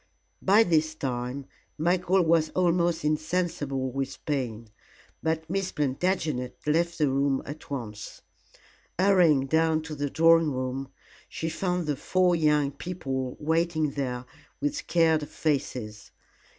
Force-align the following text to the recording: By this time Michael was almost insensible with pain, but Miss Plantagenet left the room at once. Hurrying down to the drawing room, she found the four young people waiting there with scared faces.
By 0.41 0.63
this 0.63 0.95
time 0.95 1.45
Michael 1.77 2.23
was 2.25 2.49
almost 2.55 3.05
insensible 3.05 3.91
with 3.91 4.25
pain, 4.25 4.69
but 5.21 5.47
Miss 5.47 5.71
Plantagenet 5.71 6.57
left 6.65 6.97
the 6.97 7.07
room 7.07 7.43
at 7.45 7.69
once. 7.69 8.23
Hurrying 8.97 9.45
down 9.45 9.83
to 9.83 9.93
the 9.93 10.09
drawing 10.09 10.51
room, 10.51 10.89
she 11.29 11.49
found 11.49 11.85
the 11.85 11.95
four 11.95 12.35
young 12.35 12.71
people 12.71 13.37
waiting 13.39 13.91
there 13.91 14.25
with 14.59 14.75
scared 14.75 15.29
faces. 15.29 16.09